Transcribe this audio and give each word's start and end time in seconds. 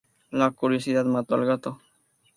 La 0.31 0.49
curiosidad 0.49 1.05
mató 1.05 1.35
al 1.35 1.45
gato 1.45 1.79